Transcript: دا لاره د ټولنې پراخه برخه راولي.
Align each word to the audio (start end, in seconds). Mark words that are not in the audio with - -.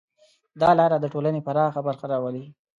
دا 0.61 0.69
لاره 0.79 0.97
د 0.99 1.05
ټولنې 1.13 1.39
پراخه 1.47 1.81
برخه 1.87 2.05
راولي. 2.13 2.45